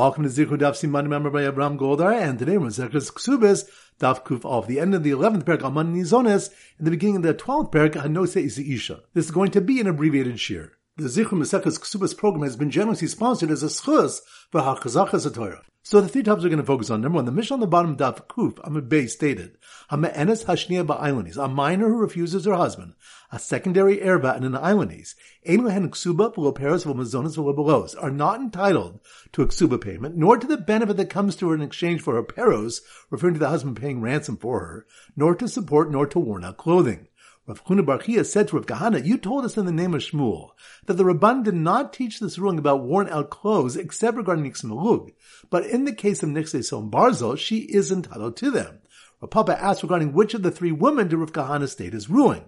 Welcome 0.00 0.24
to 0.24 0.30
Zichud 0.30 0.60
Daf 0.60 0.76
Siman 0.80 1.08
member 1.08 1.28
by 1.28 1.44
Abraham 1.44 1.76
Goldar, 1.76 2.18
and 2.18 2.38
today 2.38 2.56
we're 2.56 2.68
Zechus 2.68 3.12
Kesubos, 3.12 3.68
Daf 3.98 4.24
Kuf 4.24 4.46
of 4.46 4.66
the 4.66 4.80
end 4.80 4.94
of 4.94 5.02
the 5.02 5.10
11th 5.10 5.44
parak 5.44 5.58
Almanah 5.58 5.94
Nizones, 5.94 6.48
and 6.78 6.86
the 6.86 6.90
beginning 6.90 7.16
of 7.16 7.22
the 7.22 7.34
12th 7.34 7.70
parak 7.70 7.92
Hanose 7.92 8.38
Isha. 8.38 9.02
This 9.12 9.26
is 9.26 9.30
going 9.30 9.50
to 9.50 9.60
be 9.60 9.78
an 9.78 9.86
abbreviated 9.86 10.36
shiur. 10.36 10.70
The 11.00 11.08
Zichud 11.08 11.38
Mesechus 11.38 11.80
Kesubos 11.80 12.14
program 12.14 12.42
has 12.42 12.56
been 12.56 12.70
generously 12.70 13.08
sponsored 13.08 13.50
as 13.50 13.62
a 13.62 13.68
schus 13.68 14.20
for 14.50 14.60
HaChazachas 14.60 15.34
Torah. 15.34 15.62
So 15.82 16.02
the 16.02 16.08
three 16.08 16.22
topics 16.22 16.44
we're 16.44 16.50
going 16.50 16.60
to 16.60 16.66
focus 16.66 16.90
on. 16.90 17.00
Number 17.00 17.16
one, 17.16 17.24
the 17.24 17.32
Mishnah 17.32 17.54
on 17.54 17.60
the 17.60 17.66
bottom 17.66 17.96
Daf 17.96 18.26
Kuf, 18.26 18.60
Amid 18.64 18.90
Bey 18.90 19.06
stated, 19.06 19.56
Ha'me'enes 19.88 20.44
Hashniya 20.44 20.86
Ba'islandese, 20.86 21.42
a 21.42 21.48
minor 21.48 21.88
who 21.88 21.96
refuses 21.96 22.44
her 22.44 22.52
husband, 22.52 22.92
a 23.32 23.38
secondary 23.38 24.02
erba 24.02 24.34
and 24.34 24.44
an 24.44 24.52
islandese, 24.52 25.14
Ein 25.48 25.64
lehen 25.64 25.90
ksuba 25.90 26.34
v'lo 26.34 26.54
peros 26.54 26.84
v'lo 26.84 26.94
mazonos 26.94 28.02
are 28.02 28.10
not 28.10 28.42
entitled 28.42 29.00
to 29.32 29.40
a 29.40 29.46
ksuba 29.46 29.80
payment, 29.80 30.18
nor 30.18 30.36
to 30.36 30.46
the 30.46 30.58
benefit 30.58 30.98
that 30.98 31.08
comes 31.08 31.34
to 31.36 31.48
her 31.48 31.54
in 31.54 31.62
exchange 31.62 32.02
for 32.02 32.14
her 32.14 32.22
peros, 32.22 32.82
referring 33.08 33.32
to 33.32 33.40
the 33.40 33.48
husband 33.48 33.80
paying 33.80 34.02
ransom 34.02 34.36
for 34.36 34.60
her, 34.60 34.86
nor 35.16 35.34
to 35.34 35.48
support, 35.48 35.90
nor 35.90 36.06
to 36.06 36.18
worn 36.18 36.44
out 36.44 36.58
clothing. 36.58 37.06
Rav 37.50 37.64
Huna 37.64 37.84
bar 37.84 37.98
Chiya 37.98 38.24
said 38.24 38.46
to 38.46 38.56
Rav 38.56 38.66
Kahana, 38.66 39.04
you 39.04 39.18
told 39.18 39.44
us 39.44 39.56
in 39.56 39.66
the 39.66 39.72
name 39.72 39.92
of 39.92 40.02
Shmuel 40.02 40.50
that 40.86 40.94
the 40.94 41.02
Rabban 41.02 41.42
did 41.42 41.54
not 41.54 41.92
teach 41.92 42.20
this 42.20 42.38
ruling 42.38 42.60
about 42.60 42.84
worn 42.84 43.08
out 43.08 43.30
clothes 43.30 43.76
except 43.76 44.16
regarding 44.16 44.44
Nixmalug, 44.44 45.12
but 45.50 45.66
in 45.66 45.84
the 45.84 45.92
case 45.92 46.22
of 46.22 46.28
Nixe 46.28 46.64
Som 46.64 46.92
Barzo, 46.92 47.36
she 47.36 47.62
is 47.62 47.90
entitled 47.90 48.36
to 48.36 48.52
them. 48.52 48.78
Rav 49.20 49.30
Papa 49.30 49.60
asked 49.60 49.82
regarding 49.82 50.12
which 50.12 50.32
of 50.32 50.44
the 50.44 50.52
three 50.52 50.70
women 50.70 51.08
did 51.08 51.16
Rav 51.16 51.32
Kahana 51.32 51.68
state 51.68 51.92
as 51.92 52.08
ruling. 52.08 52.44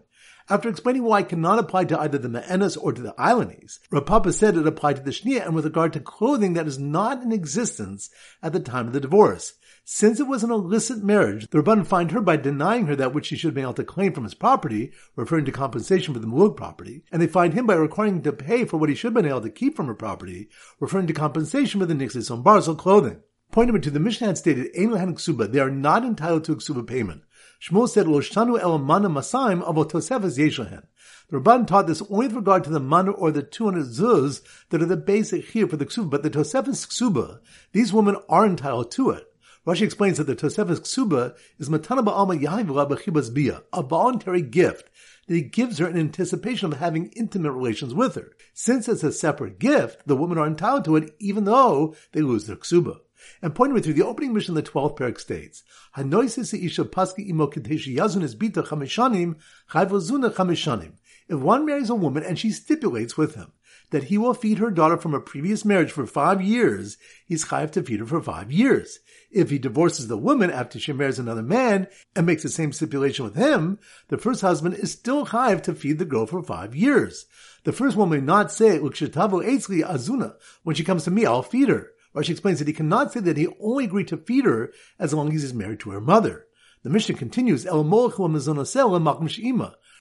After 0.52 0.68
explaining 0.68 1.04
why 1.04 1.20
it 1.20 1.30
cannot 1.30 1.58
apply 1.58 1.86
to 1.86 1.98
either 1.98 2.18
the 2.18 2.28
Me'enas 2.28 2.76
or 2.76 2.92
to 2.92 3.00
the 3.00 3.14
Islandese, 3.18 3.78
Rav 3.90 4.04
Papa 4.04 4.34
said 4.34 4.54
it 4.54 4.66
applied 4.66 4.96
to 4.96 5.02
the 5.02 5.10
Shnia 5.10 5.46
and 5.46 5.54
with 5.54 5.64
regard 5.64 5.94
to 5.94 6.00
clothing 6.00 6.52
that 6.52 6.66
is 6.66 6.78
not 6.78 7.22
in 7.22 7.32
existence 7.32 8.10
at 8.42 8.52
the 8.52 8.60
time 8.60 8.86
of 8.86 8.92
the 8.92 9.00
divorce. 9.00 9.54
Since 9.86 10.20
it 10.20 10.26
was 10.26 10.44
an 10.44 10.50
illicit 10.50 11.02
marriage, 11.02 11.48
the 11.48 11.62
Rabban 11.62 11.86
fined 11.86 12.10
her 12.10 12.20
by 12.20 12.36
denying 12.36 12.84
her 12.88 12.96
that 12.96 13.14
which 13.14 13.28
she 13.28 13.36
should 13.36 13.48
have 13.48 13.54
been 13.54 13.64
able 13.64 13.72
to 13.72 13.84
claim 13.84 14.12
from 14.12 14.24
his 14.24 14.34
property, 14.34 14.92
referring 15.16 15.46
to 15.46 15.52
compensation 15.52 16.12
for 16.12 16.20
the 16.20 16.26
Muluk 16.26 16.54
property, 16.54 17.02
and 17.10 17.22
they 17.22 17.26
fined 17.26 17.54
him 17.54 17.66
by 17.66 17.72
requiring 17.72 18.16
him 18.16 18.22
to 18.24 18.32
pay 18.34 18.66
for 18.66 18.76
what 18.76 18.90
he 18.90 18.94
should 18.94 19.14
have 19.14 19.22
been 19.22 19.30
able 19.30 19.40
to 19.40 19.48
keep 19.48 19.74
from 19.74 19.86
her 19.86 19.94
property, 19.94 20.50
referring 20.80 21.06
to 21.06 21.14
compensation 21.14 21.80
for 21.80 21.86
the 21.86 21.94
Nixis 21.94 22.30
on 22.30 22.44
Barzel 22.44 22.76
clothing. 22.76 23.22
Point 23.52 23.68
number 23.68 23.80
two, 23.80 23.90
the 23.90 24.00
Mishnah 24.00 24.26
had 24.26 24.38
stated, 24.38 24.70
Ein 24.78 24.90
Ksuba, 25.14 25.50
they 25.50 25.60
are 25.60 25.70
not 25.70 26.04
entitled 26.04 26.44
to 26.44 26.52
a 26.52 26.56
Ksuba 26.56 26.86
payment. 26.86 27.22
Shmuel 27.62 27.88
said, 27.88 28.06
Loshtanu 28.06 28.60
el 28.60 28.78
mana 28.78 29.08
masaim 29.08 29.62
avo 29.62 29.88
tosefes 29.88 30.36
yeshahen. 30.36 30.82
The 31.28 31.38
Rabban 31.38 31.64
taught 31.66 31.86
this 31.86 32.02
only 32.10 32.26
with 32.26 32.34
regard 32.34 32.64
to 32.64 32.70
the 32.70 32.80
mana 32.80 33.12
or 33.12 33.30
the 33.30 33.44
200 33.44 33.84
zuz 33.84 34.42
that 34.70 34.82
are 34.82 34.86
the 34.86 34.96
basic 34.96 35.44
here 35.44 35.68
for 35.68 35.76
the 35.76 35.86
ksuba, 35.86 36.10
but 36.10 36.24
the 36.24 36.30
tosefes 36.30 36.88
ksuba, 36.88 37.38
these 37.70 37.92
women 37.92 38.16
are 38.28 38.44
entitled 38.44 38.90
to 38.92 39.10
it. 39.10 39.32
Rashi 39.64 39.82
explains 39.82 40.18
that 40.18 40.24
the 40.24 40.34
Tosefes 40.34 40.80
Ksuba 40.80 41.36
is 41.60 41.68
Matana 41.68 42.04
Ba'alma 42.04 42.36
Yahivra 42.42 42.90
B'chibas 42.90 43.32
Bia, 43.32 43.62
a 43.72 43.80
voluntary 43.80 44.42
gift 44.42 44.90
that 45.28 45.34
he 45.36 45.42
gives 45.42 45.78
her 45.78 45.86
in 45.86 45.96
anticipation 45.96 46.72
of 46.72 46.80
having 46.80 47.12
intimate 47.14 47.52
relations 47.52 47.94
with 47.94 48.16
her. 48.16 48.32
Since 48.54 48.88
it's 48.88 49.04
a 49.04 49.12
separate 49.12 49.60
gift, 49.60 50.02
the 50.04 50.16
women 50.16 50.36
are 50.36 50.48
entitled 50.48 50.84
to 50.86 50.96
it 50.96 51.14
even 51.20 51.44
though 51.44 51.94
they 52.10 52.22
lose 52.22 52.46
their 52.46 52.56
Ksuba. 52.56 52.98
And 53.40 53.54
pointing 53.54 53.82
through 53.82 53.94
the 53.94 54.04
opening 54.04 54.32
Mishnah 54.32 54.58
of 54.58 54.64
the 54.64 54.70
12th 54.70 54.98
parak 54.98 55.18
states, 55.18 55.62
isha 55.96 56.84
paski 56.84 57.28
imo 57.28 57.48
yazun 57.48 58.22
is 58.22 58.34
bita 58.36 58.64
chamishanim, 58.66 59.36
chamishanim. 59.70 60.92
If 61.28 61.38
one 61.38 61.64
marries 61.64 61.90
a 61.90 61.94
woman 61.94 62.24
and 62.24 62.38
she 62.38 62.50
stipulates 62.50 63.16
with 63.16 63.36
him 63.36 63.52
that 63.90 64.04
he 64.04 64.18
will 64.18 64.34
feed 64.34 64.58
her 64.58 64.70
daughter 64.70 64.96
from 64.96 65.14
a 65.14 65.20
previous 65.20 65.64
marriage 65.64 65.92
for 65.92 66.06
five 66.06 66.42
years, 66.42 66.96
he's 67.26 67.44
chayiv 67.44 67.70
to 67.72 67.82
feed 67.82 68.00
her 68.00 68.06
for 68.06 68.20
five 68.20 68.50
years. 68.50 68.98
If 69.30 69.50
he 69.50 69.58
divorces 69.58 70.08
the 70.08 70.16
woman 70.16 70.50
after 70.50 70.78
she 70.78 70.92
marries 70.92 71.18
another 71.18 71.42
man 71.42 71.88
and 72.16 72.26
makes 72.26 72.42
the 72.42 72.48
same 72.48 72.72
stipulation 72.72 73.24
with 73.24 73.34
him, 73.34 73.78
the 74.08 74.18
first 74.18 74.40
husband 74.40 74.74
is 74.74 74.92
still 74.92 75.26
chayiv 75.26 75.62
to 75.64 75.74
feed 75.74 75.98
the 75.98 76.04
girl 76.04 76.26
for 76.26 76.42
five 76.42 76.74
years. 76.74 77.26
The 77.64 77.72
first 77.72 77.96
woman 77.96 78.20
may 78.20 78.26
not 78.26 78.50
say, 78.50 78.78
azuna, 78.78 80.34
when 80.64 80.76
she 80.76 80.84
comes 80.84 81.04
to 81.04 81.10
me, 81.10 81.24
I'll 81.24 81.42
feed 81.42 81.68
her. 81.68 81.92
Rashi 82.14 82.30
explains 82.30 82.58
that 82.58 82.68
he 82.68 82.74
cannot 82.74 83.12
say 83.12 83.20
that 83.20 83.36
he 83.36 83.48
only 83.60 83.84
agreed 83.84 84.08
to 84.08 84.16
feed 84.16 84.44
her 84.44 84.72
as 84.98 85.14
long 85.14 85.34
as 85.34 85.42
he's 85.42 85.54
married 85.54 85.80
to 85.80 85.90
her 85.90 86.00
mother. 86.00 86.46
The 86.82 86.90
Mishnah 86.90 87.14
continues, 87.14 87.64
El 87.64 87.84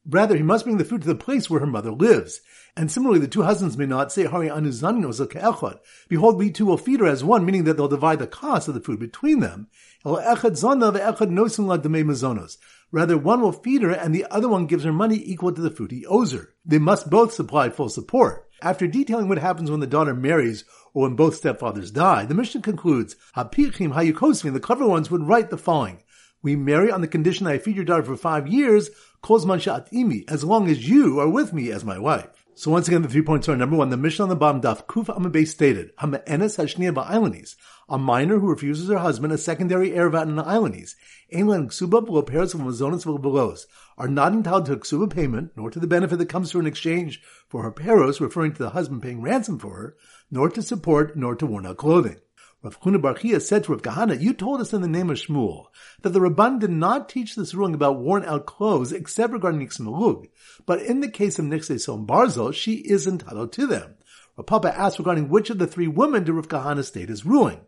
Rather, 0.10 0.36
he 0.36 0.42
must 0.42 0.66
bring 0.66 0.78
the 0.78 0.86
food 0.86 1.02
to 1.02 1.08
the 1.08 1.14
place 1.14 1.48
where 1.48 1.60
her 1.60 1.68
mother 1.68 1.92
lives. 1.92 2.42
And 2.76 2.90
similarly, 2.90 3.20
the 3.20 3.28
two 3.28 3.44
husbands 3.44 3.78
may 3.78 3.86
not 3.86 4.12
say, 4.12 4.24
Hari 4.24 4.50
anuzanino 4.50 5.80
Behold, 6.10 6.38
we 6.38 6.50
two 6.50 6.66
will 6.66 6.78
feed 6.78 7.02
her 7.02 7.06
as 7.06 7.24
one, 7.24 7.46
meaning 7.46 7.66
that 7.66 7.78
they'll 7.78 7.88
divide 7.88 8.18
the 8.18 8.26
cost 8.26 8.68
of 8.68 8.74
the 8.74 8.82
food 8.82 9.00
between 9.00 9.42
them. 9.42 9.68
Rather, 12.92 13.18
one 13.18 13.42
will 13.42 13.52
feed 13.52 13.84
her 13.84 13.92
and 13.92 14.16
the 14.16 14.26
other 14.32 14.50
one 14.50 14.66
gives 14.66 14.84
her 14.84 14.92
money 14.92 15.22
equal 15.24 15.52
to 15.54 15.62
the 15.62 15.70
food 15.70 15.92
he 15.92 16.06
owes 16.08 16.32
her. 16.32 16.50
They 16.66 16.80
must 16.80 17.12
both 17.12 17.34
supply 17.34 17.70
full 17.70 17.90
support. 17.90 18.50
After 18.64 18.86
detailing 18.86 19.28
what 19.28 19.40
happens 19.40 19.72
when 19.72 19.80
the 19.80 19.88
daughter 19.88 20.14
marries 20.14 20.66
or 20.94 21.04
when 21.04 21.16
both 21.16 21.42
stepfathers 21.42 21.92
die, 21.92 22.26
the 22.26 22.36
Mishnah 22.36 22.62
concludes, 22.62 23.16
Hapichim 23.36 23.94
Hayukosvin, 23.94 24.54
the 24.54 24.60
clever 24.60 24.88
ones 24.88 25.10
would 25.10 25.28
write 25.28 25.50
the 25.50 25.58
following. 25.58 26.04
We 26.44 26.56
marry 26.56 26.92
on 26.92 27.02
the 27.02 27.08
condition 27.08 27.46
that 27.46 27.54
I 27.54 27.58
feed 27.58 27.76
your 27.76 27.86
daughter 27.86 28.04
for 28.04 28.16
five 28.16 28.48
years, 28.48 28.92
kozman 29.24 29.60
imi, 29.92 30.30
as 30.30 30.44
long 30.44 30.68
as 30.70 30.88
you 30.88 31.20
are 31.20 31.28
with 31.28 31.54
me 31.54 31.72
as 31.72 31.84
my 31.84 31.98
wife. 31.98 32.28
So 32.54 32.70
once 32.70 32.88
again, 32.88 33.02
the 33.02 33.08
three 33.08 33.24
points 33.24 33.50
are 33.50 33.56
number 33.56 33.76
one, 33.76 33.90
the 33.90 33.98
Mishnah 33.98 34.26
on 34.26 34.30
the 34.30 34.36
bottom 34.36 34.62
daf 34.62 34.86
Kuf 34.86 35.06
Amabay 35.06 35.48
stated, 35.48 35.96
Hama'enes 35.96 36.60
Hashniya 36.60 36.94
Ba'islandese, 36.94 37.56
a 37.90 37.98
minor 37.98 38.38
who 38.38 38.50
refuses 38.50 38.90
her 38.90 39.00
husband 39.00 39.34
a 39.34 39.40
secondary 39.40 39.90
ervat 39.92 40.24
in 40.24 40.36
the 40.36 40.44
islandese, 40.44 40.94
Ainlan 41.34 41.68
Ksuba 41.68 42.06
below 42.06 42.22
pairs 42.22 42.54
of 42.54 42.62
Mazonas 42.62 43.06
belows, 43.22 43.66
are 44.02 44.08
not 44.08 44.34
entitled 44.34 44.66
to 44.66 44.74
a 44.74 44.78
Ksuba 44.78 45.14
payment, 45.14 45.52
nor 45.56 45.70
to 45.70 45.80
the 45.80 45.86
benefit 45.86 46.18
that 46.18 46.26
comes 46.26 46.50
to 46.50 46.60
an 46.60 46.66
exchange 46.66 47.22
for 47.48 47.62
her 47.62 47.72
peros, 47.72 48.20
referring 48.20 48.52
to 48.52 48.64
the 48.64 48.72
husband 48.72 49.04
paying 49.04 49.22
ransom 49.22 49.60
for 49.60 49.76
her, 49.76 49.96
nor 50.32 50.50
to 50.50 50.64
support, 50.64 51.16
nor 51.16 51.36
to 51.36 51.46
worn 51.46 51.68
out 51.68 51.78
clothing. 51.78 52.16
Rav 52.64 52.80
Huna 52.82 53.00
bar 53.00 53.14
Chiya 53.14 53.40
said 53.40 53.66
to 53.66 53.74
Rav 53.74 53.84
Kahana, 53.84 54.20
you 54.20 54.34
told 54.34 54.60
us 54.60 54.74
in 54.74 54.82
the 54.82 54.88
name 54.88 55.12
of 55.12 55.18
Shmuel 55.18 55.66
that 56.02 56.10
the 56.10 56.20
Rabban 56.20 56.60
did 56.60 56.72
not 56.72 57.10
teach 57.10 57.36
this 57.36 57.54
ruling 57.54 57.76
about 57.76 58.00
worn 58.00 58.26
out 58.26 58.48
clothes 58.48 58.92
except 58.92 59.34
regarding 59.34 59.62
Nixmalug, 59.62 60.30
but 60.66 60.82
in 60.82 61.02
the 61.02 61.10
case 61.10 61.38
of 61.38 61.46
Nixe 61.46 61.80
Som 61.80 62.08
Barzo, 62.08 62.52
she 62.52 62.78
is 62.78 63.06
entitled 63.06 63.54
to 63.54 63.68
them. 63.68 63.98
Rav 64.36 64.48
Papa 64.48 64.76
asked 64.76 64.98
regarding 64.98 65.30
which 65.30 65.52
of 65.52 65.60
the 65.60 65.68
three 65.68 65.88
women 65.88 66.24
did 66.24 66.34
Rav 66.34 66.48
Kahana 66.48 66.84
state 66.84 67.12
as 67.12 67.24
ruling. 67.24 67.62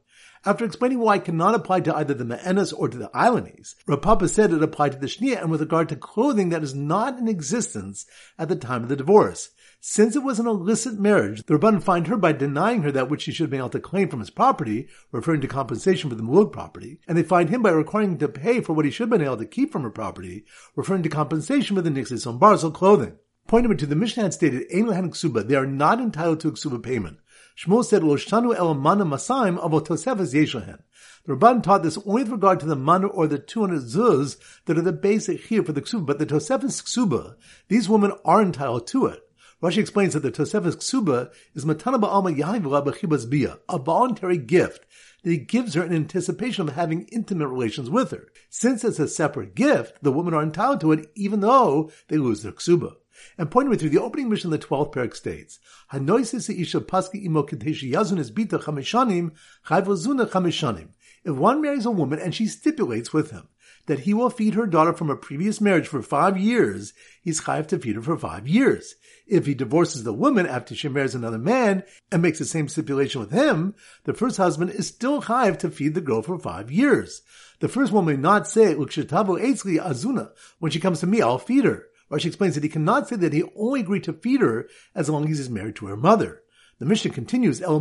After 0.46 0.66
explaining 0.66 1.00
why 1.00 1.16
it 1.16 1.24
cannot 1.24 1.56
apply 1.56 1.80
to 1.82 1.96
either 1.96 2.14
the 2.14 2.26
Me'enas 2.26 2.74
or 2.74 2.90
to 2.90 2.98
the 2.98 3.10
Islandese, 3.16 3.76
Rav 3.88 4.02
Papa 4.02 4.28
said 4.28 4.52
it 4.52 4.62
applied 4.62 4.92
to 4.92 4.98
the 4.98 5.08
Shnia 5.08 5.42
and 5.42 5.50
with 5.50 5.62
regard 5.62 5.88
to 5.88 5.96
clothing 5.96 6.50
that 6.50 6.64
is 6.64 6.76
not 6.76 7.18
in 7.18 7.30
existence 7.30 8.06
at 8.38 8.50
the 8.50 8.58
time 8.58 8.84
of 8.84 8.90
the 8.90 8.98
divorce. 8.98 9.52
Since 9.80 10.18
it 10.18 10.24
was 10.24 10.40
an 10.40 10.48
illicit 10.48 11.00
marriage, 11.00 11.44
the 11.46 11.54
Rabban 11.58 11.82
fined 11.82 12.08
her 12.08 12.18
by 12.18 12.34
denying 12.34 12.84
her 12.84 12.92
that 12.92 13.10
which 13.10 13.22
she 13.22 13.32
should 13.32 13.44
have 13.44 13.52
been 13.52 13.60
able 13.60 13.70
to 13.70 13.80
claim 13.80 14.10
from 14.10 14.20
his 14.20 14.30
property, 14.30 14.90
referring 15.14 15.40
to 15.42 15.48
compensation 15.48 16.10
for 16.10 16.16
the 16.18 16.24
Muluk 16.24 16.52
property, 16.52 17.00
and 17.08 17.18
they 17.18 17.24
fined 17.24 17.50
him 17.50 17.62
by 17.62 17.72
requiring 17.72 18.12
him 18.12 18.18
to 18.18 18.28
pay 18.28 18.60
for 18.60 18.74
what 18.74 18.84
he 18.84 18.92
should 18.92 19.04
have 19.04 19.18
been 19.18 19.22
able 19.22 19.38
to 19.38 19.46
keep 19.46 19.72
from 19.72 19.84
her 19.84 19.90
property, 19.90 20.44
referring 20.76 21.04
to 21.04 21.10
compensation 21.10 21.78
for 21.78 21.82
the 21.82 21.90
Nixis 21.90 22.28
on 22.28 22.38
Barzel 22.38 22.74
clothing. 22.74 23.18
Point 23.48 23.64
number 23.64 23.76
two, 23.76 23.86
the 23.86 23.96
Mishnah 23.96 24.24
had 24.24 24.34
stated, 24.34 24.68
Ein 24.74 24.88
lehen 24.88 25.12
ksuba, 25.12 25.48
they 25.48 25.56
are 25.56 25.66
not 25.66 26.00
entitled 26.00 26.40
to 26.42 26.48
a 26.48 26.52
ksuba 26.52 26.82
payment. 26.82 27.18
Shmuel 27.58 27.86
said, 27.86 28.02
Loshanu 28.02 28.56
el 28.56 28.74
mana 28.74 29.06
masaim 29.06 29.60
avotosefes 29.60 30.34
yeshahen. 30.34 30.80
The 31.26 31.36
Rabban 31.36 31.64
taught 31.64 31.84
this 31.84 31.98
only 32.06 32.24
with 32.24 32.32
regard 32.32 32.60
to 32.62 32.66
the 32.66 32.76
mana 32.76 33.08
or 33.08 33.28
the 33.28 33.40
200 33.40 33.82
zuz 33.82 34.38
that 34.66 34.78
are 34.78 34.82
the 34.82 34.92
basic 34.92 35.46
here 35.46 35.64
for 35.64 35.72
the 35.72 35.82
ksuba, 35.82 36.06
but 36.06 36.20
the 36.20 36.26
tosefes 36.26 36.82
ksuba, 36.84 37.36
these 37.70 37.88
women 37.88 38.12
are 38.26 38.42
entitled 38.42 38.88
to 38.88 39.06
it. 39.06 39.24
Rashi 39.64 39.78
explains 39.78 40.14
that 40.14 40.20
the 40.20 40.32
Tosefes 40.32 40.76
Ksuba 40.76 41.32
is 41.54 41.64
Matana 41.64 41.98
Ba'alma 41.98 42.38
Yahivra 42.38 42.86
B'chibas 42.86 43.30
Bia, 43.30 43.60
a 43.70 43.80
voluntary 43.80 44.38
gift 44.38 44.86
that 45.24 45.30
he 45.30 45.38
gives 45.38 45.74
her 45.74 45.86
in 45.86 45.94
anticipation 45.94 46.68
of 46.68 46.76
having 46.76 47.04
intimate 47.14 47.48
relations 47.48 47.90
with 47.90 48.12
her. 48.12 48.28
Since 48.50 48.84
it's 48.84 49.00
a 49.00 49.08
separate 49.08 49.56
gift, 49.56 50.04
the 50.04 50.12
women 50.12 50.34
are 50.34 50.44
entitled 50.44 50.82
to 50.82 50.92
it 50.92 51.10
even 51.16 51.40
though 51.40 51.90
they 52.10 52.18
lose 52.18 52.44
their 52.44 52.52
Ksuba. 52.52 52.96
And 53.38 53.50
pointing 53.52 53.78
through 53.78 53.90
the 53.90 54.02
opening 54.02 54.30
Mishnah 54.30 54.54
of 54.54 54.62
the 54.62 54.68
12th 54.68 54.94
parak 54.94 55.16
states, 55.16 55.60
Hanoisis 55.92 56.50
isha 56.50 56.82
paski 56.82 57.26
imo 57.26 57.44
yazun 57.44 58.32
bita 58.32 58.62
chamishanim, 58.62 59.32
chayvozuna 59.68 60.28
chamishanim. 60.30 60.90
If 61.24 61.36
one 61.36 61.62
marries 61.62 61.86
a 61.86 61.92
woman 61.92 62.20
and 62.20 62.36
she 62.36 62.48
stipulates 62.48 63.14
with 63.14 63.32
him 63.32 63.48
that 63.86 64.00
he 64.00 64.14
will 64.14 64.30
feed 64.30 64.54
her 64.54 64.66
daughter 64.66 64.94
from 64.94 65.10
a 65.10 65.16
previous 65.16 65.60
marriage 65.60 65.88
for 65.88 66.02
five 66.02 66.38
years, 66.38 66.94
he's 67.22 67.42
chayiv 67.42 67.68
to 67.68 67.80
feed 67.80 67.96
her 67.96 68.02
for 68.02 68.18
five 68.18 68.48
years. 68.48 68.96
If 69.28 69.46
he 69.46 69.54
divorces 69.54 70.04
the 70.04 70.14
woman 70.14 70.46
after 70.46 70.76
she 70.76 70.88
marries 70.90 71.16
another 71.16 71.38
man 71.38 71.84
and 72.12 72.22
makes 72.22 72.40
the 72.40 72.46
same 72.46 72.68
stipulation 72.68 73.22
with 73.22 73.32
him, 73.32 73.76
the 74.04 74.14
first 74.14 74.38
husband 74.38 74.72
is 74.72 74.88
still 74.88 75.22
chayiv 75.22 75.58
to 75.60 75.70
feed 75.70 75.96
the 75.96 76.02
girl 76.02 76.22
for 76.22 76.38
five 76.38 76.72
years. 76.72 77.22
The 77.60 77.70
first 77.70 77.92
woman 77.92 78.16
may 78.16 78.22
not 78.22 78.48
say, 78.48 78.74
azuna, 78.76 80.32
when 80.60 80.72
she 80.72 80.80
comes 80.80 81.00
to 81.00 81.08
me, 81.08 81.22
I'll 81.22 81.38
feed 81.38 81.66
her. 81.66 81.88
Rashi 82.14 82.28
explains 82.28 82.56
that 82.56 82.64
he 82.64 82.70
cannot 82.70 83.08
say 83.08 83.16
that 83.16 83.34
he 83.34 83.44
only 83.56 83.80
agreed 83.80 84.04
to 84.04 84.14
feed 84.14 84.42
her 84.42 84.70
as 84.94 85.10
long 85.10 85.30
as 85.30 85.38
he's 85.40 85.50
married 85.50 85.76
to 85.78 85.88
her 85.88 85.98
mother. 85.98 86.44
The 86.80 86.86
Mishnah 86.86 87.12
continues, 87.12 87.62
El 87.62 87.80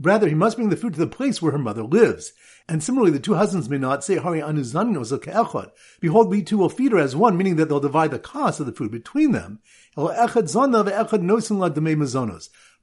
Rather, 0.00 0.28
he 0.28 0.34
must 0.34 0.56
bring 0.56 0.68
the 0.68 0.76
food 0.76 0.94
to 0.94 1.00
the 1.00 1.06
place 1.06 1.42
where 1.42 1.52
her 1.52 1.58
mother 1.58 1.82
lives. 1.82 2.32
And 2.68 2.82
similarly, 2.82 3.10
the 3.10 3.18
two 3.18 3.34
husbands 3.34 3.68
may 3.68 3.78
not 3.78 4.04
say, 4.04 4.16
Hari 4.16 4.40
Behold, 6.00 6.30
we 6.30 6.42
two 6.42 6.58
will 6.58 6.68
feed 6.68 6.92
her 6.92 6.98
as 6.98 7.16
one, 7.16 7.36
meaning 7.36 7.56
that 7.56 7.68
they'll 7.68 7.80
divide 7.80 8.12
the 8.12 8.18
cost 8.18 8.60
of 8.60 8.66
the 8.66 8.72
food 8.72 8.90
between 8.92 9.32
them. 9.32 9.58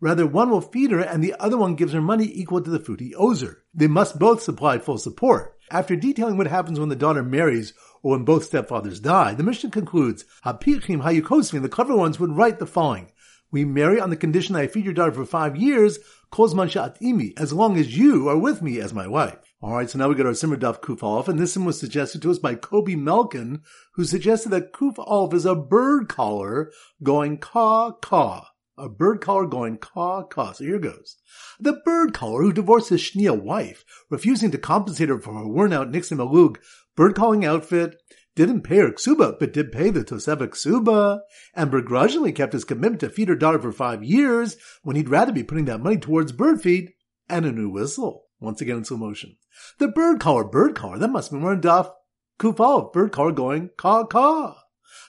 Rather, 0.02 0.28
one 0.28 0.50
will 0.50 0.62
feed 0.62 0.92
her 0.92 1.00
and 1.00 1.24
the 1.24 1.36
other 1.40 1.58
one 1.58 1.76
gives 1.76 1.94
her 1.94 2.02
money 2.02 2.30
equal 2.34 2.62
to 2.62 2.70
the 2.70 2.80
food 2.80 3.00
he 3.00 3.16
owes 3.16 3.42
her. 3.42 3.64
They 3.74 3.88
must 3.88 4.20
both 4.20 4.44
supply 4.44 4.78
full 4.78 4.98
support. 4.98 5.55
After 5.72 5.96
detailing 5.96 6.38
what 6.38 6.48
happens 6.48 6.80
when 6.80 6.90
the 6.90 6.96
daughter 6.96 7.24
marries 7.24 7.74
or 8.04 8.12
when 8.12 8.26
both 8.26 8.52
stepfathers 8.52 9.02
die, 9.02 9.34
the 9.34 9.44
Mishnah 9.44 9.72
concludes, 9.72 10.26
Hapichim 10.46 11.02
hayukosvin, 11.02 11.64
the 11.64 11.70
clever 11.70 11.96
ones 11.96 12.20
would 12.20 12.36
write 12.38 12.60
the 12.60 12.68
following. 12.68 13.12
We 13.52 13.66
marry 13.66 14.00
on 14.00 14.10
the 14.10 14.18
condition 14.18 14.54
that 14.54 14.62
I 14.62 14.68
feed 14.68 14.86
your 14.86 14.94
daughter 14.94 15.14
for 15.14 15.26
five 15.26 15.56
years, 15.56 15.98
kozman 16.32 16.70
imi, 17.02 17.34
as 17.40 17.54
long 17.54 17.78
as 17.78 17.98
you 17.98 18.28
are 18.28 18.38
with 18.38 18.62
me 18.62 18.80
as 18.80 18.94
my 18.94 19.08
wife. 19.08 19.38
Alright, 19.64 19.90
so 19.90 19.98
now 19.98 20.10
we 20.10 20.16
got 20.16 20.28
our 20.28 20.36
Simmer 20.36 20.58
Daf 20.58 20.82
Kuf 20.82 21.28
and 21.28 21.40
this 21.40 21.54
sim 21.54 21.66
was 21.66 21.80
suggested 21.80 22.22
to 22.22 22.30
us 22.30 22.38
by 22.38 22.54
Kobe 22.54 22.94
Melkin, 22.94 23.62
who 23.94 24.04
suggested 24.04 24.50
that 24.50 24.74
Kuf 24.74 25.34
is 25.34 25.46
a 25.46 25.56
bird 25.56 26.10
caller 26.10 26.72
going 27.02 27.40
caw 27.40 27.92
caw. 27.92 28.46
A 28.78 28.90
bird 28.90 29.22
caller 29.22 29.48
going 29.48 29.78
caw 29.78 30.24
caw. 30.24 30.52
So 30.52 30.64
here 30.66 30.80
goes. 30.80 31.18
The 31.60 31.82
bird 31.86 32.14
caller 32.14 32.42
who 32.42 32.52
divorced 32.52 32.90
his 32.90 33.02
Shnia 33.02 33.42
wife, 33.42 33.86
refusing 34.10 34.52
to 34.52 34.58
compensate 34.58 35.10
her 35.10 35.20
for 35.20 35.34
her 35.34 35.48
worn 35.48 35.72
out 35.72 35.92
Nixon 35.92 36.18
Malug 36.18 36.58
bird 36.96 37.16
calling 37.16 37.46
outfit, 37.46 37.96
didn't 38.36 38.64
pay 38.64 38.78
her 38.78 38.92
ksuba, 38.92 39.40
but 39.40 39.54
did 39.54 39.72
pay 39.72 39.90
the 39.90 40.04
Tosefes 40.04 40.50
ksuba, 40.50 41.22
and 41.54 41.72
begrudgingly 41.72 42.34
kept 42.34 42.54
his 42.54 42.66
commitment 42.66 43.00
to 43.00 43.10
feed 43.10 43.30
her 43.30 43.36
daughter 43.36 43.60
for 43.60 43.72
five 43.72 44.04
years 44.04 44.58
when 44.84 44.96
he'd 44.98 45.10
rather 45.10 45.32
be 45.32 45.44
putting 45.44 45.66
that 45.66 45.82
money 45.82 45.98
towards 45.98 46.34
bird 46.34 46.62
feed 46.62 46.92
and 47.30 47.46
a 47.46 47.52
new 47.52 47.70
whistle. 47.70 48.26
Once 48.40 48.60
again 48.60 48.78
in 48.78 48.86
slow 48.86 48.98
motion. 48.98 49.38
The 49.80 49.88
bird 49.88 50.20
caller, 50.20 50.44
bird 50.44 50.76
caller, 50.76 51.00
that 51.00 51.08
must 51.08 51.32
be 51.32 51.38
more 51.38 51.56
duff. 51.56 51.90
Kufal, 52.38 52.92
bird 52.92 53.14
caller 53.14 53.32
going 53.32 53.70
caw 53.78 54.06
caw. 54.06 54.58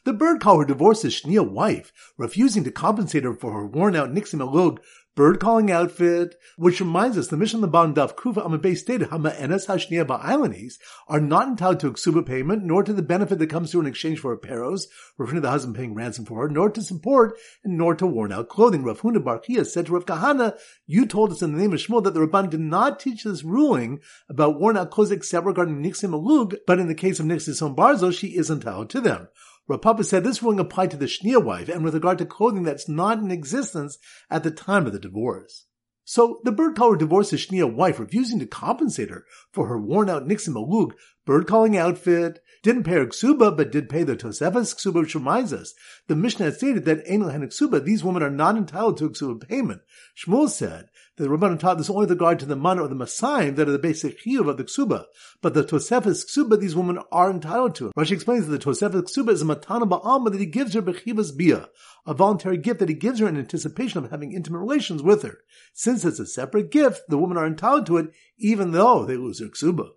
The 0.05 0.13
bird 0.13 0.41
caller 0.41 0.65
divorced 0.65 1.03
his 1.03 1.25
wife, 1.25 1.93
refusing 2.17 2.65
to 2.65 2.71
compensate 2.71 3.25
her 3.25 3.35
for 3.35 3.53
her 3.53 3.67
worn 3.67 3.97
out 3.97 4.13
Nixie 4.13 4.37
Malug 4.37 4.79
bird 5.17 5.41
calling 5.41 5.71
outfit, 5.71 6.37
which 6.57 6.79
reminds 6.79 7.17
us 7.17 7.29
the 7.29 7.39
Mishnah 7.39 7.65
of 7.65 7.73
the 7.73 8.03
of 8.03 8.17
Kufa 8.17 8.43
Amabay 8.43 8.77
stated 8.77 9.09
Hama 9.09 9.31
Enes 9.31 9.67
Hashnia 9.67 10.05
Ba'alanis 10.05 10.75
are 11.09 11.21
not 11.21 11.49
entitled 11.49 11.81
to 11.81 11.93
Ksuba 11.93 12.25
payment, 12.25 12.63
nor 12.63 12.83
to 12.83 12.93
the 12.93 13.03
benefit 13.03 13.39
that 13.39 13.49
comes 13.49 13.73
through 13.73 13.81
in 13.81 13.87
exchange 13.87 14.21
for 14.21 14.33
a 14.33 14.39
peros, 14.39 14.83
referring 15.17 15.37
to 15.37 15.41
the 15.41 15.51
husband 15.51 15.75
paying 15.75 15.95
ransom 15.95 16.27
for 16.27 16.43
her, 16.43 16.49
nor 16.51 16.69
to 16.71 16.83
support, 16.83 17.39
and 17.65 17.79
nor 17.79 17.95
to 17.95 18.07
worn 18.07 18.31
out 18.31 18.51
clothing. 18.51 18.85
Rav 18.85 19.01
Huna 19.01 19.25
bar 19.25 19.41
Chiya 19.41 19.67
said 19.67 19.87
to 19.87 19.93
Rav 19.93 20.05
Kahana, 20.05 20.57
you 20.87 21.07
told 21.07 21.33
us 21.33 21.41
in 21.41 21.53
the 21.53 21.59
name 21.59 21.73
of 21.73 21.81
Shmuel 21.81 22.05
that 22.05 22.13
the 22.13 22.21
Rabban 22.21 22.51
did 22.51 22.61
not 22.61 23.01
teach 23.01 23.25
this 23.25 23.43
ruling 23.43 24.01
about 24.29 24.61
worn 24.61 24.77
out 24.77 24.91
clothes 24.91 25.11
except 25.11 25.47
regarding 25.47 25.83
Nixim 25.83 26.11
Alug, 26.11 26.57
but 26.67 26.79
in 26.79 26.89
the 26.89 26.95
case 26.95 27.19
of 27.19 27.27
Nixim 27.27 27.75
Barzo, 27.75 28.13
she 28.13 28.37
is 28.37 28.51
entitled 28.51 28.91
to 28.91 29.01
them. 29.01 29.29
Rav 29.69 29.81
Papa 29.83 30.05
said 30.05 30.23
this 30.23 30.43
ruling 30.43 30.61
applied 30.61 30.91
to 30.93 30.97
the 30.97 31.07
Shnia 31.07 31.43
wife 31.43 31.69
and 31.69 31.83
with 31.83 31.95
regard 31.95 32.19
to 32.19 32.27
clothing 32.27 32.63
that's 32.63 32.89
not 32.89 33.19
in 33.19 33.31
existence 33.31 33.99
at 34.31 34.43
the 34.45 34.51
time 34.51 34.87
of 34.87 34.93
the 34.93 34.99
divorce. 35.01 35.67
So 36.05 36.41
the 36.45 36.53
bird 36.53 36.77
caller 36.77 36.97
divorced 36.97 37.33
his 37.33 37.45
Shnia 37.45 37.73
wife, 37.73 37.99
refusing 37.99 38.39
to 38.39 38.47
compensate 38.47 39.11
her 39.11 39.25
for 39.53 39.67
her 39.67 39.77
worn 39.77 40.09
out 40.09 40.27
Nixon 40.27 40.55
Malug 40.55 40.93
bird 41.27 41.47
calling 41.47 41.77
outfit, 41.77 42.41
didn't 42.63 42.85
pay 42.85 42.93
her 42.93 43.07
ksuba, 43.07 43.55
but 43.57 43.71
did 43.71 43.89
pay 43.89 44.03
the 44.03 44.17
Tosefas 44.17 44.75
ksuba, 44.75 45.03
which 45.03 45.15
reminds 45.15 45.53
us, 45.53 45.75
the 46.07 46.17
Mishnah 46.17 46.53
stated 46.53 46.85
that 46.87 47.05
Enel 47.07 47.35
and 47.35 47.45
ksuba, 47.45 47.85
these 47.85 48.03
women 48.03 48.23
are 48.23 48.31
not 48.31 48.57
entitled 48.57 48.97
to 48.97 49.11
ksuba 49.11 49.47
payment. 49.47 49.83
Shmuel 50.17 50.49
said 50.49 50.89
the 51.17 51.29
Rabbanan 51.29 51.59
taught 51.59 51.79
this 51.79 51.89
only 51.89 52.01
with 52.01 52.11
regard 52.11 52.39
to 52.41 52.47
the 52.47 52.57
mana 52.57 52.83
or 52.83 52.89
the 52.89 52.95
Masayim 52.95 53.57
that 53.57 53.69
are 53.69 53.73
the 53.73 53.79
basic 53.79 54.21
chiyuv 54.21 54.49
of 54.49 54.57
the 54.57 54.65
ksuba. 54.65 55.07
But 55.41 55.55
the 55.55 55.65
Tosefes 55.65 56.27
ksuba, 56.27 56.61
these 56.61 56.77
women 56.77 56.99
are 57.11 57.31
entitled 57.31 57.75
to. 57.77 57.89
It. 57.89 57.95
Rashi 57.95 58.13
explains 58.13 58.47
that 58.47 58.53
the 58.53 58.65
Tosefes 58.65 59.05
ksuba 59.05 59.31
is 59.31 59.43
a 59.43 59.47
matana 59.47 59.89
ba'alma 59.89 60.31
that 60.33 60.41
he 60.41 60.47
gives 60.47 60.75
her 60.75 60.83
bechivas 60.83 61.37
bia, 61.37 61.69
a 62.07 62.15
voluntary 62.15 62.59
gift 62.59 62.81
that 62.81 62.89
he 62.89 62.95
gives 62.95 63.21
her 63.21 63.29
in 63.29 63.39
anticipation 63.39 64.05
of 64.05 64.11
having 64.11 64.33
intimate 64.33 64.59
relations 64.59 65.03
with 65.03 65.23
her. 65.23 65.39
Since 65.73 66.05
it's 66.05 66.21
a 66.21 66.27
separate 66.27 66.71
gift, 66.71 67.03
the 67.09 67.19
women 67.19 67.39
are 67.39 67.47
entitled 67.47 67.87
to 67.87 67.97
it 67.97 68.11
even 68.39 68.73
though 68.73 69.05
they 69.05 69.17
lose 69.17 69.39
their 69.39 69.49
ksuba. 69.49 69.89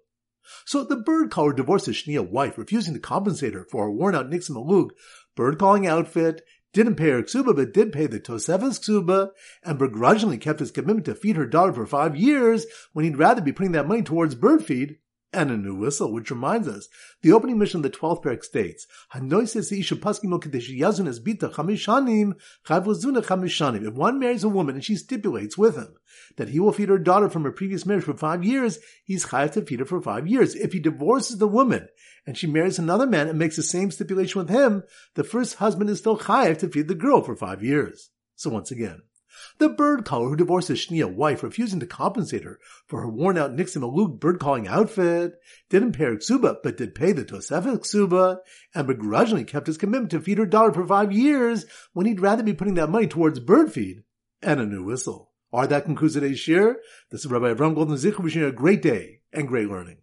So 0.66 0.84
the 0.84 0.98
bird 0.98 1.32
caller 1.32 1.54
divorced 1.54 1.86
his 1.86 1.96
Shnia 1.96 2.28
wife, 2.28 2.58
refusing 2.58 2.94
to 2.94 3.00
compensate 3.00 3.54
her 3.54 3.66
for 3.70 3.86
her 3.86 3.92
worn 3.92 4.16
out 4.16 4.30
Nixon 4.30 4.56
Malug. 4.56 4.90
Bird 5.36 5.60
calling 5.60 5.88
outfit, 5.88 6.44
didn't 6.74 6.96
pay 6.96 7.10
her 7.10 7.24
ksuba, 7.24 7.56
but 7.56 7.74
did 7.74 7.92
pay 7.92 8.06
the 8.06 8.20
Tosefas 8.20 8.80
ksuba, 8.80 9.30
and 9.64 9.80
begrudgingly 9.80 10.38
kept 10.38 10.60
his 10.60 10.72
commitment 10.72 11.06
to 11.06 11.16
feed 11.16 11.36
her 11.36 11.48
daughter 11.48 11.74
for 11.74 11.86
five 11.86 12.16
years 12.16 12.66
when 12.94 13.06
he'd 13.06 13.18
rather 13.18 13.42
be 13.42 13.52
putting 13.52 13.72
that 13.72 13.88
money 13.88 14.02
towards 14.02 14.36
bird 14.36 14.64
feed 14.64 14.98
and 15.32 15.52
a 15.52 15.58
new 15.58 15.76
whistle, 15.76 16.12
which 16.12 16.32
reminds 16.32 16.68
us, 16.68 16.88
the 17.22 17.32
opening 17.32 17.60
Mishnah 17.60 17.80
of 17.80 17.84
the 17.84 17.90
12th 17.90 18.24
parak 18.24 18.44
states, 18.44 18.88
If 23.86 23.94
one 23.94 24.20
marries 24.20 24.44
a 24.44 24.50
woman 24.50 24.76
and 24.76 24.84
she 24.84 24.96
stipulates 24.96 25.58
with 25.58 25.76
him 25.76 25.96
that 26.38 26.50
he 26.50 26.60
will 26.60 26.72
feed 26.72 26.90
her 26.90 26.98
daughter 26.98 27.30
from 27.30 27.44
her 27.44 27.52
previous 27.52 27.86
marriage 27.86 28.06
for 28.06 28.16
five 28.16 28.44
years, 28.44 28.80
he's 29.04 29.28
chayav 29.28 29.52
to 29.54 29.62
feed 29.62 29.80
her 29.80 29.86
for 29.86 30.02
five 30.02 30.28
years. 30.28 30.56
If 30.56 30.74
he 30.74 30.80
divorces 30.80 31.38
the 31.38 31.48
woman 31.48 31.88
and 32.26 32.38
she 32.38 32.48
marries 32.48 32.80
another 32.80 33.06
man 33.06 33.28
and 33.28 33.38
makes 33.38 33.56
the 33.56 33.64
same 33.64 33.92
stipulation 33.92 34.40
with 34.40 34.50
him, 34.50 34.84
the 35.16 35.24
first 35.24 35.56
husband 35.56 35.90
is 35.90 36.00
still 36.00 36.18
chayav 36.18 36.58
to 36.60 36.70
feed 36.70 36.88
the 36.88 36.96
girl 36.96 37.22
for 37.22 37.36
five 37.36 37.64
years. 37.64 38.10
So 38.36 38.50
once 38.50 38.72
again, 38.72 39.02
the 39.58 39.70
bird 39.70 40.06
caller 40.06 40.30
who 40.30 40.36
divorced 40.36 40.68
his 40.68 40.86
Shnia 40.86 41.14
wife, 41.14 41.44
refusing 41.44 41.80
to 41.80 41.86
compensate 41.86 42.44
her 42.44 42.60
for 42.88 43.02
her 43.02 43.10
worn 43.10 43.38
out 43.38 43.54
Nixon 43.54 43.82
bird 44.18 44.40
calling 44.40 44.68
outfit, 44.68 45.34
didn't 45.70 45.94
pay 45.94 46.06
her 46.06 46.16
ksuba, 46.16 46.58
but 46.64 46.78
did 46.78 46.96
pay 46.96 47.12
the 47.12 47.26
Tosefet 47.26 47.80
ksuba, 47.80 48.38
and 48.74 48.88
begrudgingly 48.88 49.44
kept 49.44 49.68
his 49.68 49.78
commitment 49.78 50.12
to 50.12 50.22
feed 50.22 50.38
her 50.38 50.46
daughter 50.46 50.74
for 50.74 50.86
five 50.86 51.12
years 51.12 51.66
when 51.94 52.06
he'd 52.06 52.22
rather 52.22 52.44
be 52.44 52.54
putting 52.54 52.76
that 52.76 52.90
money 52.90 53.08
towards 53.08 53.40
bird 53.40 53.72
feed 53.72 54.04
and 54.42 54.60
a 54.60 54.66
new 54.66 54.84
whistle. 54.84 55.32
Right, 55.52 55.68
that 55.70 55.86
concludes 55.86 56.14
today's 56.14 56.40
shiur. 56.40 56.76
This 57.10 57.26
is 57.26 57.32
Rabbi 57.32 57.54
Avram 57.54 57.74
Golden 57.74 57.98
Zich 57.98 58.20
wishing 58.20 58.42
you 58.42 58.48
a 58.48 58.52
great 58.52 58.84
day 58.84 59.22
and 59.34 59.48
great 59.48 59.68
learning. 59.68 59.98